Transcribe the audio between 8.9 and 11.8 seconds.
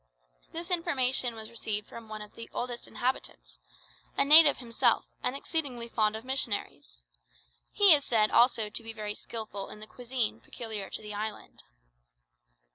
very skilful in the cuisine peculiar to the island.